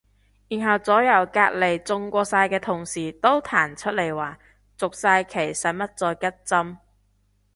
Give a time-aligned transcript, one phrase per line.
[0.47, 4.39] 然後左右隔離中過晒嘅同事都彈出嚟話
[4.75, 6.77] 續晒期使乜再拮針